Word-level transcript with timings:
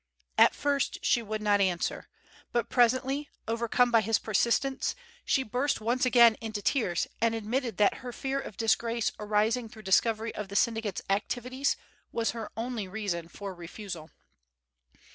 At 0.35 0.55
first 0.55 0.97
she 1.05 1.21
would 1.21 1.43
not 1.43 1.61
answer, 1.61 2.07
but 2.51 2.71
presently, 2.71 3.29
overcome 3.47 3.91
by 3.91 4.01
his 4.01 4.17
persistence, 4.17 4.95
she 5.25 5.43
burst 5.43 5.79
once 5.79 6.07
again 6.07 6.37
into 6.41 6.59
tears 6.59 7.05
and 7.21 7.35
admitted 7.35 7.77
that 7.77 7.97
her 7.97 8.11
fear 8.11 8.39
of 8.39 8.57
disgrace 8.57 9.11
arising 9.19 9.69
through 9.69 9.83
discovery 9.83 10.33
of 10.33 10.47
the 10.47 10.55
syndicate's 10.55 11.03
activities 11.07 11.75
was 12.11 12.31
her 12.31 12.49
only 12.57 12.87
reason 12.87 13.27
for 13.27 13.53
refusal. 13.53 14.09